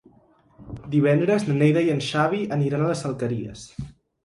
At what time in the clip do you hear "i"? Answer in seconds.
1.89-1.93